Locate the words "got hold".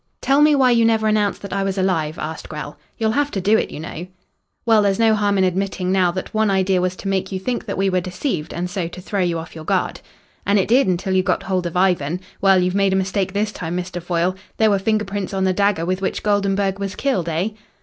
11.21-11.67